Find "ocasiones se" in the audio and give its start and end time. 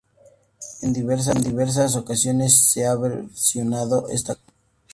1.95-2.87